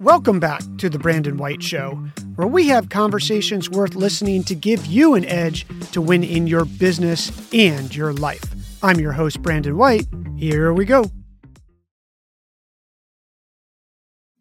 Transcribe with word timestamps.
Welcome 0.00 0.40
back 0.40 0.62
to 0.78 0.88
The 0.88 0.98
Brandon 0.98 1.36
White 1.36 1.62
Show, 1.62 1.90
where 2.36 2.48
we 2.48 2.68
have 2.68 2.88
conversations 2.88 3.68
worth 3.68 3.94
listening 3.94 4.42
to 4.44 4.54
give 4.54 4.86
you 4.86 5.14
an 5.14 5.26
edge 5.26 5.66
to 5.92 6.00
win 6.00 6.24
in 6.24 6.46
your 6.46 6.64
business 6.64 7.30
and 7.52 7.94
your 7.94 8.14
life. 8.14 8.42
I'm 8.82 8.98
your 8.98 9.12
host, 9.12 9.42
Brandon 9.42 9.76
White. 9.76 10.06
Here 10.38 10.72
we 10.72 10.86
go. 10.86 11.10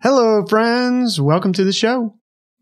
Hello, 0.01 0.45
friends. 0.45 1.19
Welcome 1.19 1.51
to 1.51 1.65
the 1.65 1.73
show. 1.73 2.15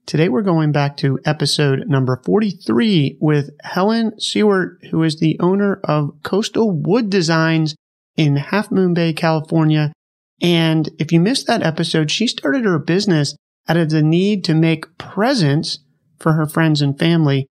Today 0.08 0.28
we're 0.28 0.42
going 0.42 0.72
back 0.72 0.98
to 0.98 1.20
episode 1.24 1.88
number 1.88 2.20
43 2.26 3.20
with 3.22 3.52
Helen 3.64 4.20
Seward, 4.20 4.84
who 4.90 5.04
is 5.04 5.20
the 5.20 5.40
owner 5.40 5.80
of 5.84 6.18
Coastal 6.24 6.72
Wood 6.72 7.12
Designs 7.12 7.76
in 8.16 8.38
Half 8.38 8.72
Moon 8.72 8.96
Bay, 8.96 9.14
California. 9.14 9.94
And 10.42 10.90
if 11.00 11.12
you 11.12 11.20
missed 11.20 11.48
that 11.48 11.64
episode, 11.64 12.12
she 12.12 12.28
started 12.28 12.64
her 12.64 12.80
business 12.80 13.36
out 13.68 13.78
of 13.78 13.90
the 13.90 14.04
need 14.04 14.44
to 14.46 14.54
make 14.54 14.98
presents 14.98 15.80
for 16.20 16.34
her 16.34 16.46
friends 16.46 16.82
and 16.82 16.98
family. 16.98 17.48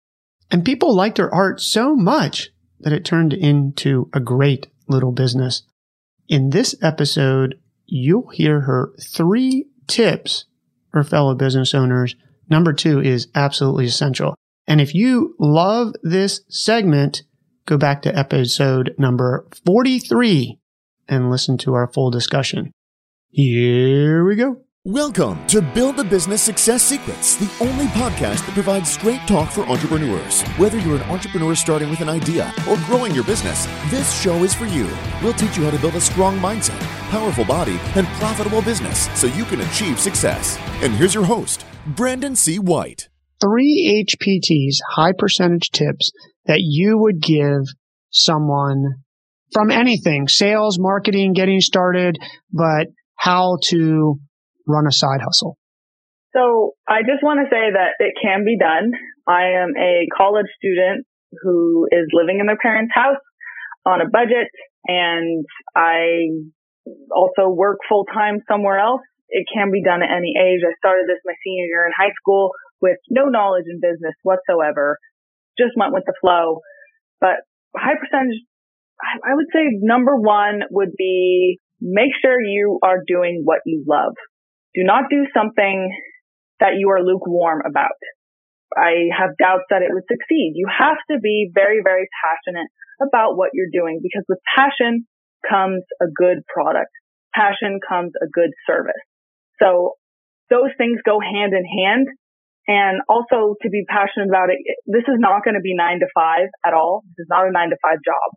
And 0.51 0.65
people 0.65 0.95
liked 0.95 1.19
her 1.19 1.33
art 1.33 1.61
so 1.61 1.95
much 1.95 2.51
that 2.80 2.93
it 2.93 3.05
turned 3.05 3.33
into 3.33 4.09
a 4.12 4.20
great 4.20 4.66
little 4.89 5.12
business. 5.12 5.62
In 6.29 6.51
this 6.51 6.75
episode, 6.83 7.59
you'll 7.87 8.29
hear 8.29 8.61
her 8.61 8.92
three 9.01 9.67
tips 9.87 10.47
for 10.91 11.03
fellow 11.03 11.34
business 11.34 11.75
owners. 11.75 12.17
Number 12.48 12.73
two 12.73 13.01
is 13.01 13.28
absolutely 13.34 13.87
essential. 13.87 14.34
And 14.67 14.81
if 14.81 14.95
you 14.95 15.34
love 15.39 15.95
this 16.03 16.42
segment, 16.48 17.23
go 17.67 17.77
back 17.77 18.03
to 18.03 18.17
episode 18.17 18.95
number 18.98 19.47
43 19.67 20.59
and 21.10 21.30
listen 21.30 21.59
to 21.59 21.74
our 21.74 21.88
full 21.92 22.10
discussion. 22.10 22.73
Here 23.30 24.24
we 24.24 24.37
go. 24.37 24.62
Welcome 24.87 25.46
to 25.48 25.60
Build 25.60 25.96
the 25.96 26.05
Business 26.05 26.41
Success 26.41 26.83
Secrets, 26.83 27.36
the 27.36 27.50
only 27.62 27.84
podcast 27.88 28.46
that 28.46 28.55
provides 28.55 28.91
straight 28.91 29.20
talk 29.27 29.50
for 29.50 29.61
entrepreneurs. 29.69 30.41
Whether 30.56 30.78
you're 30.78 30.97
an 30.97 31.11
entrepreneur 31.11 31.55
starting 31.55 31.91
with 31.91 32.00
an 32.00 32.08
idea 32.08 32.50
or 32.67 32.78
growing 32.86 33.14
your 33.14 33.25
business, 33.25 33.67
this 33.91 34.19
show 34.22 34.42
is 34.42 34.55
for 34.55 34.64
you. 34.64 34.89
We'll 35.22 35.34
teach 35.34 35.58
you 35.58 35.64
how 35.64 35.70
to 35.72 35.78
build 35.78 35.97
a 35.97 36.00
strong 36.00 36.39
mindset, 36.39 36.80
powerful 37.11 37.45
body, 37.45 37.78
and 37.95 38.06
profitable 38.06 38.62
business 38.62 39.11
so 39.20 39.27
you 39.27 39.45
can 39.45 39.61
achieve 39.61 40.00
success. 40.00 40.56
And 40.83 40.95
here's 40.95 41.14
your 41.14 41.24
host, 41.24 41.67
Brandon 41.86 42.34
C. 42.34 42.58
White. 42.58 43.11
Three 43.39 44.06
HPTs, 44.08 44.77
high 44.92 45.12
percentage 45.12 45.70
tips 45.72 46.11
that 46.47 46.61
you 46.61 46.97
would 46.97 47.20
give 47.20 47.67
someone 48.11 49.02
from 49.53 49.70
anything, 49.70 50.29
sales, 50.29 50.79
marketing, 50.79 51.33
getting 51.33 51.61
started, 51.61 52.17
but 52.53 52.89
how 53.17 53.59
to 53.69 54.19
run 54.67 54.87
a 54.87 54.92
side 54.92 55.20
hustle? 55.23 55.57
So 56.33 56.73
I 56.89 57.03
just 57.03 57.23
want 57.23 57.41
to 57.41 57.51
say 57.51 57.75
that 57.75 57.98
it 57.98 58.15
can 58.23 58.45
be 58.45 58.57
done. 58.57 58.92
I 59.27 59.59
am 59.61 59.75
a 59.77 60.07
college 60.17 60.47
student 60.57 61.07
who 61.42 61.87
is 61.91 62.07
living 62.12 62.39
in 62.41 62.47
their 62.47 62.59
parents' 62.61 62.92
house 62.95 63.20
on 63.84 64.01
a 64.01 64.09
budget 64.09 64.48
and 64.87 65.45
I 65.75 66.31
also 67.14 67.48
work 67.48 67.79
full 67.89 68.05
time 68.07 68.41
somewhere 68.48 68.79
else. 68.79 69.03
It 69.29 69.47
can 69.53 69.70
be 69.70 69.83
done 69.83 70.03
at 70.03 70.11
any 70.11 70.35
age. 70.35 70.62
I 70.67 70.75
started 70.79 71.07
this 71.07 71.23
my 71.25 71.35
senior 71.45 71.67
year 71.67 71.87
in 71.87 71.92
high 71.95 72.14
school 72.20 72.51
with 72.81 72.98
no 73.11 73.27
knowledge 73.27 73.67
in 73.70 73.79
business 73.79 74.14
whatsoever. 74.23 74.98
Just 75.59 75.77
went 75.77 75.92
with 75.92 76.05
the 76.07 76.14
flow. 76.20 76.61
But 77.20 77.45
high 77.77 77.98
percentage, 78.01 78.42
I 79.25 79.34
would 79.34 79.47
say 79.53 79.69
number 79.81 80.17
one 80.17 80.61
would 80.70 80.93
be 80.97 81.59
make 81.81 82.12
sure 82.20 82.41
you 82.41 82.79
are 82.83 83.01
doing 83.07 83.42
what 83.45 83.61
you 83.65 83.84
love. 83.89 84.15
Do 84.75 84.84
not 84.84 85.11
do 85.11 85.27
something 85.34 85.91
that 86.61 86.77
you 86.79 86.91
are 86.91 87.03
lukewarm 87.03 87.62
about. 87.67 87.97
I 88.77 89.11
have 89.11 89.34
doubts 89.41 89.67
that 89.70 89.83
it 89.83 89.91
would 89.91 90.07
succeed. 90.07 90.53
You 90.55 90.69
have 90.70 90.98
to 91.11 91.19
be 91.19 91.51
very, 91.53 91.81
very 91.83 92.07
passionate 92.23 92.69
about 93.03 93.36
what 93.36 93.51
you're 93.52 93.73
doing 93.73 93.98
because 94.02 94.23
with 94.29 94.39
passion 94.55 95.08
comes 95.48 95.83
a 96.01 96.07
good 96.14 96.45
product. 96.47 96.92
Passion 97.35 97.80
comes 97.83 98.13
a 98.23 98.29
good 98.30 98.51
service. 98.69 99.03
So 99.58 99.98
those 100.51 100.70
things 100.79 101.01
go 101.05 101.19
hand 101.19 101.53
in 101.53 101.64
hand. 101.64 102.07
And 102.69 103.01
also 103.08 103.57
to 103.63 103.69
be 103.69 103.83
passionate 103.89 104.29
about 104.29 104.51
it, 104.51 104.61
this 104.86 105.03
is 105.08 105.19
not 105.19 105.42
going 105.42 105.58
to 105.58 105.64
be 105.64 105.74
nine 105.74 105.98
to 105.98 106.07
five 106.14 106.47
at 106.63 106.74
all. 106.74 107.03
This 107.17 107.24
is 107.24 107.30
not 107.30 107.48
a 107.48 107.51
nine 107.51 107.70
to 107.70 107.77
five 107.83 107.98
job 108.05 108.30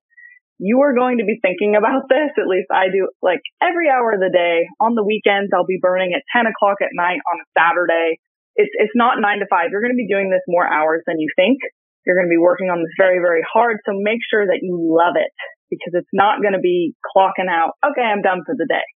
you 0.64 0.80
are 0.80 0.96
going 0.96 1.20
to 1.20 1.28
be 1.28 1.44
thinking 1.44 1.76
about 1.76 2.08
this. 2.08 2.32
At 2.40 2.48
least 2.48 2.72
I 2.72 2.88
do 2.88 3.12
like 3.20 3.44
every 3.60 3.92
hour 3.92 4.16
of 4.16 4.24
the 4.24 4.32
day 4.32 4.64
on 4.80 4.96
the 4.96 5.04
weekends. 5.04 5.52
I'll 5.52 5.68
be 5.68 5.84
burning 5.84 6.16
at 6.16 6.24
10 6.32 6.48
o'clock 6.48 6.80
at 6.80 6.96
night 6.96 7.20
on 7.20 7.44
a 7.44 7.48
Saturday. 7.52 8.16
It's, 8.56 8.72
it's 8.80 8.96
not 8.96 9.20
nine 9.20 9.44
to 9.44 9.48
five. 9.52 9.76
You're 9.76 9.84
going 9.84 9.92
to 9.92 10.00
be 10.00 10.08
doing 10.08 10.32
this 10.32 10.46
more 10.48 10.64
hours 10.64 11.04
than 11.04 11.20
you 11.20 11.28
think. 11.36 11.60
You're 12.08 12.16
going 12.16 12.32
to 12.32 12.36
be 12.36 12.40
working 12.40 12.72
on 12.72 12.80
this 12.80 12.96
very, 12.96 13.20
very 13.20 13.44
hard. 13.44 13.84
So 13.84 13.92
make 13.92 14.24
sure 14.24 14.48
that 14.48 14.64
you 14.64 14.80
love 14.80 15.20
it 15.20 15.36
because 15.68 16.00
it's 16.00 16.16
not 16.16 16.40
going 16.40 16.56
to 16.56 16.64
be 16.64 16.96
clocking 17.12 17.52
out. 17.52 17.76
Okay. 17.84 18.08
I'm 18.08 18.24
done 18.24 18.48
for 18.48 18.56
the 18.56 18.64
day. 18.64 18.88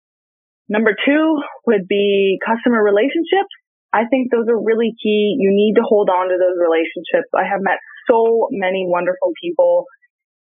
Number 0.71 0.95
two 0.95 1.43
would 1.67 1.91
be 1.91 2.39
customer 2.47 2.79
relationships. 2.79 3.51
I 3.91 4.07
think 4.07 4.31
those 4.31 4.47
are 4.47 4.59
really 4.59 4.95
key. 5.03 5.35
You 5.35 5.51
need 5.51 5.75
to 5.83 5.87
hold 5.87 6.15
on 6.15 6.31
to 6.31 6.39
those 6.39 6.59
relationships. 6.63 7.27
I 7.35 7.43
have 7.43 7.59
met 7.59 7.83
so 8.07 8.47
many 8.55 8.87
wonderful 8.87 9.35
people 9.43 9.87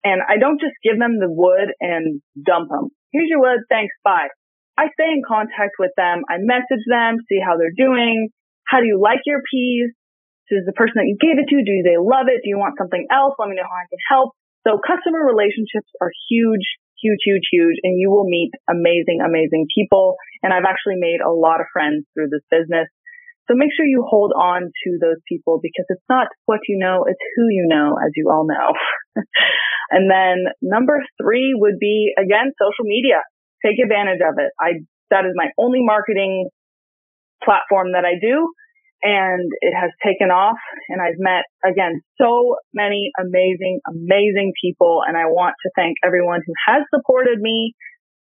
and 0.05 0.21
I 0.21 0.37
don't 0.37 0.61
just 0.61 0.77
give 0.85 1.01
them 1.01 1.17
the 1.17 1.27
wood 1.27 1.73
and 1.81 2.21
dump 2.37 2.69
them. 2.69 2.93
Here's 3.09 3.27
your 3.27 3.41
wood. 3.41 3.65
Thanks. 3.73 3.91
Bye. 4.05 4.29
I 4.77 4.93
stay 4.93 5.09
in 5.09 5.25
contact 5.25 5.81
with 5.81 5.91
them. 5.97 6.21
I 6.29 6.37
message 6.37 6.85
them, 6.85 7.17
see 7.25 7.41
how 7.41 7.57
they're 7.57 7.73
doing. 7.73 8.29
How 8.69 8.79
do 8.79 8.87
you 8.87 9.01
like 9.01 9.25
your 9.25 9.41
peas? 9.49 9.89
Does 10.45 10.67
the 10.69 10.77
person 10.77 11.01
that 11.01 11.09
you 11.09 11.17
gave 11.17 11.41
it 11.41 11.49
to, 11.49 11.57
do 11.57 11.81
they 11.81 11.97
love 11.97 12.29
it? 12.29 12.45
Do 12.45 12.53
you 12.53 12.61
want 12.61 12.77
something 12.77 13.01
else? 13.09 13.33
Let 13.41 13.49
me 13.49 13.57
know 13.57 13.65
how 13.65 13.81
I 13.81 13.89
can 13.89 14.03
help. 14.05 14.37
So 14.61 14.77
customer 14.77 15.25
relationships 15.25 15.89
are 15.97 16.13
huge, 16.29 16.65
huge, 17.01 17.21
huge, 17.25 17.45
huge, 17.49 17.77
and 17.81 17.97
you 17.97 18.13
will 18.13 18.29
meet 18.29 18.53
amazing, 18.69 19.25
amazing 19.25 19.65
people. 19.73 20.21
And 20.45 20.53
I've 20.53 20.69
actually 20.69 21.01
made 21.01 21.17
a 21.25 21.33
lot 21.33 21.61
of 21.61 21.71
friends 21.73 22.05
through 22.13 22.29
this 22.29 22.45
business. 22.53 22.85
So 23.47 23.53
make 23.53 23.69
sure 23.75 23.85
you 23.85 24.05
hold 24.07 24.33
on 24.33 24.61
to 24.61 24.89
those 24.99 25.21
people 25.29 25.59
because 25.61 25.85
it's 25.89 26.03
not 26.09 26.27
what 26.45 26.59
you 26.67 26.77
know, 26.77 27.05
it's 27.07 27.21
who 27.35 27.45
you 27.49 27.67
know, 27.69 27.95
as 28.01 28.11
you 28.15 28.29
all 28.31 28.45
know. 28.47 28.73
and 29.91 30.09
then 30.09 30.45
number 30.61 30.99
three 31.21 31.53
would 31.53 31.77
be 31.79 32.13
again, 32.17 32.51
social 32.57 32.85
media. 32.85 33.21
Take 33.63 33.77
advantage 33.81 34.21
of 34.21 34.35
it. 34.37 34.51
I, 34.59 34.85
that 35.11 35.25
is 35.25 35.33
my 35.35 35.49
only 35.57 35.79
marketing 35.81 36.49
platform 37.43 37.93
that 37.93 38.05
I 38.05 38.17
do 38.19 38.49
and 39.03 39.51
it 39.61 39.73
has 39.77 39.91
taken 40.03 40.31
off 40.31 40.57
and 40.89 41.01
I've 41.01 41.19
met 41.19 41.45
again 41.63 42.01
so 42.19 42.55
many 42.73 43.11
amazing, 43.21 43.79
amazing 43.85 44.53
people 44.59 45.01
and 45.05 45.15
I 45.15 45.25
want 45.25 45.53
to 45.61 45.69
thank 45.75 45.97
everyone 46.03 46.41
who 46.45 46.53
has 46.67 46.81
supported 46.93 47.39
me. 47.39 47.73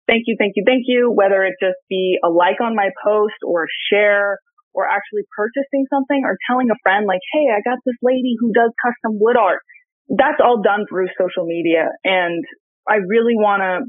Thank 0.07 0.23
you, 0.25 0.35
thank 0.39 0.53
you, 0.55 0.63
thank 0.65 0.83
you. 0.87 1.11
Whether 1.13 1.43
it 1.43 1.53
just 1.61 1.77
be 1.87 2.17
a 2.23 2.29
like 2.29 2.59
on 2.61 2.75
my 2.75 2.89
post 3.05 3.37
or 3.45 3.65
a 3.65 3.73
share 3.91 4.39
or 4.73 4.87
actually 4.87 5.27
purchasing 5.35 5.85
something 5.91 6.23
or 6.23 6.37
telling 6.47 6.69
a 6.71 6.79
friend 6.83 7.05
like, 7.05 7.23
Hey, 7.33 7.51
I 7.51 7.59
got 7.63 7.79
this 7.85 7.97
lady 8.01 8.35
who 8.39 8.51
does 8.53 8.71
custom 8.79 9.19
wood 9.19 9.37
art. 9.37 9.61
That's 10.09 10.39
all 10.43 10.61
done 10.61 10.85
through 10.89 11.07
social 11.15 11.45
media. 11.45 11.87
And 12.03 12.43
I 12.87 13.03
really 13.03 13.35
want 13.35 13.61
to, 13.61 13.87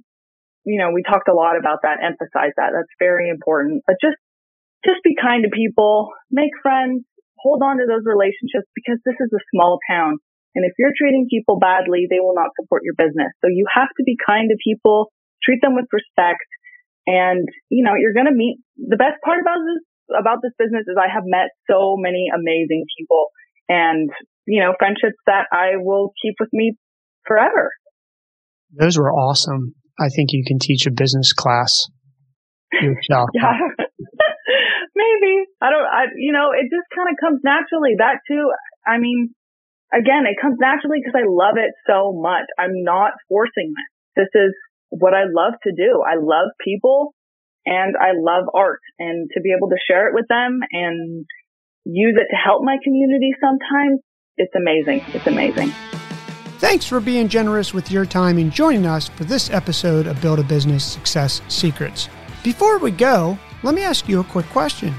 you 0.64 0.78
know, 0.78 0.94
we 0.94 1.02
talked 1.02 1.26
a 1.26 1.34
lot 1.34 1.58
about 1.58 1.82
that, 1.82 1.98
emphasize 2.02 2.54
that. 2.56 2.70
That's 2.74 2.94
very 2.98 3.30
important, 3.30 3.82
but 3.86 3.96
just, 3.98 4.18
just 4.86 5.02
be 5.02 5.14
kind 5.18 5.42
to 5.42 5.50
people, 5.50 6.10
make 6.30 6.54
friends, 6.62 7.02
hold 7.42 7.62
on 7.62 7.78
to 7.78 7.86
those 7.90 8.06
relationships 8.06 8.70
because 8.74 9.02
this 9.02 9.18
is 9.18 9.30
a 9.34 9.42
small 9.50 9.78
town. 9.90 10.22
And 10.54 10.62
if 10.68 10.76
you're 10.78 10.94
treating 10.94 11.26
people 11.30 11.58
badly, 11.58 12.06
they 12.06 12.20
will 12.20 12.36
not 12.36 12.54
support 12.60 12.82
your 12.84 12.94
business. 12.94 13.32
So 13.40 13.48
you 13.48 13.66
have 13.72 13.88
to 13.88 14.02
be 14.04 14.14
kind 14.20 14.52
to 14.52 14.58
people, 14.60 15.10
treat 15.42 15.58
them 15.62 15.74
with 15.74 15.88
respect. 15.90 16.44
And, 17.06 17.48
you 17.66 17.82
know, 17.82 17.96
you're 17.98 18.14
going 18.14 18.30
to 18.30 18.36
meet 18.36 18.60
the 18.76 19.00
best 19.00 19.18
part 19.24 19.40
about 19.40 19.58
this 19.64 19.82
about 20.18 20.38
this 20.42 20.52
business 20.58 20.84
is 20.86 20.96
I 20.98 21.12
have 21.12 21.24
met 21.26 21.50
so 21.70 21.96
many 21.98 22.28
amazing 22.32 22.84
people 22.98 23.28
and, 23.68 24.10
you 24.46 24.60
know, 24.60 24.74
friendships 24.78 25.18
that 25.26 25.46
I 25.52 25.76
will 25.76 26.12
keep 26.22 26.34
with 26.40 26.50
me 26.52 26.76
forever. 27.26 27.70
Those 28.78 28.98
were 28.98 29.12
awesome. 29.12 29.74
I 30.00 30.08
think 30.08 30.32
you 30.32 30.44
can 30.46 30.58
teach 30.58 30.86
a 30.86 30.90
business 30.90 31.32
class 31.32 31.86
yourself. 32.72 33.28
yeah. 33.34 33.52
Maybe. 34.96 35.44
I 35.60 35.70
don't, 35.70 35.86
I, 35.86 36.04
you 36.16 36.32
know, 36.32 36.52
it 36.52 36.68
just 36.68 36.88
kind 36.94 37.08
of 37.08 37.16
comes 37.20 37.40
naturally. 37.44 37.96
That 37.98 38.20
too, 38.28 38.50
I 38.86 38.98
mean, 38.98 39.34
again, 39.92 40.24
it 40.26 40.40
comes 40.40 40.56
naturally 40.58 40.98
because 41.04 41.16
I 41.16 41.28
love 41.28 41.56
it 41.56 41.72
so 41.86 42.12
much. 42.16 42.48
I'm 42.58 42.82
not 42.82 43.12
forcing 43.28 43.72
this. 44.16 44.26
This 44.26 44.32
is 44.34 44.52
what 44.90 45.14
I 45.14 45.24
love 45.28 45.54
to 45.64 45.72
do. 45.72 46.02
I 46.04 46.16
love 46.20 46.52
people 46.62 47.14
and 47.66 47.94
I 47.96 48.12
love 48.18 48.46
art 48.54 48.80
and 48.98 49.30
to 49.34 49.40
be 49.40 49.54
able 49.56 49.68
to 49.68 49.76
share 49.86 50.08
it 50.08 50.14
with 50.14 50.26
them 50.28 50.60
and 50.70 51.24
use 51.84 52.16
it 52.16 52.28
to 52.30 52.36
help 52.36 52.62
my 52.62 52.76
community 52.82 53.32
sometimes, 53.40 54.00
it's 54.36 54.54
amazing. 54.54 55.02
It's 55.14 55.26
amazing. 55.26 55.72
Thanks 56.58 56.86
for 56.86 57.00
being 57.00 57.28
generous 57.28 57.74
with 57.74 57.90
your 57.90 58.06
time 58.06 58.38
and 58.38 58.52
joining 58.52 58.86
us 58.86 59.08
for 59.08 59.24
this 59.24 59.50
episode 59.50 60.06
of 60.06 60.20
Build 60.20 60.38
a 60.38 60.44
Business 60.44 60.84
Success 60.84 61.42
Secrets. 61.48 62.08
Before 62.44 62.78
we 62.78 62.92
go, 62.92 63.36
let 63.62 63.74
me 63.74 63.82
ask 63.82 64.08
you 64.08 64.20
a 64.20 64.24
quick 64.24 64.46
question. 64.46 64.94